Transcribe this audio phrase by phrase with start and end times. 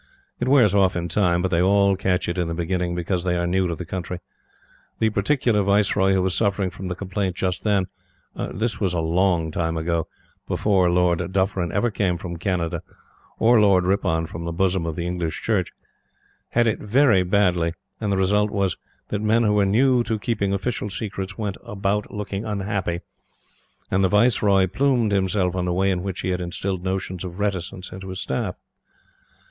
[0.39, 3.37] It wears off in time; but they all catch it in the beginning, because they
[3.37, 4.17] are new to the country.
[4.97, 7.85] The particular Viceroy who was suffering from the complaint just then
[8.35, 10.07] this was a long time ago,
[10.47, 12.81] before Lord Dufferin ever came from Canada,
[13.37, 15.71] or Lord Ripon from the bosom of the English Church
[16.49, 18.77] had it very badly; and the result was
[19.09, 23.01] that men who were new to keeping official secrets went about looking unhappy;
[23.91, 27.37] and the Viceroy plumed himself on the way in which he had instilled notions of
[27.37, 28.55] reticence into his Staff.